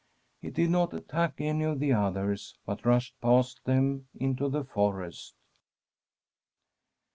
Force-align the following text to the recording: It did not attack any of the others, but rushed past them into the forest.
It 0.41 0.55
did 0.55 0.71
not 0.71 0.95
attack 0.95 1.35
any 1.37 1.63
of 1.63 1.79
the 1.79 1.93
others, 1.93 2.57
but 2.65 2.87
rushed 2.87 3.21
past 3.21 3.63
them 3.65 4.07
into 4.19 4.49
the 4.49 4.63
forest. 4.63 5.35